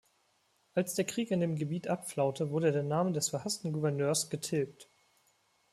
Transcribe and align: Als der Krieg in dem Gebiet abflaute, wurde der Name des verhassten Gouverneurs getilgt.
Als 0.73 0.95
der 0.95 1.05
Krieg 1.05 1.29
in 1.29 1.41
dem 1.41 1.55
Gebiet 1.57 1.87
abflaute, 1.87 2.49
wurde 2.49 2.71
der 2.71 2.81
Name 2.81 3.11
des 3.11 3.29
verhassten 3.29 3.71
Gouverneurs 3.71 4.31
getilgt. 4.31 4.89